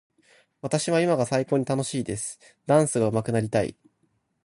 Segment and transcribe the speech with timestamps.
[0.61, 2.39] 私は今が最高に楽しいです。
[2.65, 3.77] ダンスがうまくなりたい。